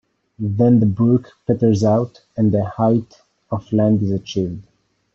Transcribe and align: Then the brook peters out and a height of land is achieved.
Then 0.39 0.79
the 0.79 0.87
brook 0.87 1.29
peters 1.45 1.83
out 1.83 2.21
and 2.35 2.55
a 2.55 2.63
height 2.65 3.21
of 3.51 3.71
land 3.71 4.01
is 4.01 4.09
achieved. 4.09 4.65